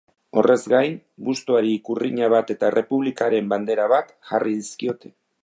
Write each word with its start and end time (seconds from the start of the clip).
Horrez 0.41 0.55
gain, 0.71 0.95
bustoari 1.27 1.73
ikurrina 1.79 2.31
bat 2.35 2.55
eta 2.55 2.71
errepublikaren 2.73 3.53
bandera 3.53 3.87
bat 3.95 4.13
jarri 4.33 4.57
dizkiote. 4.65 5.15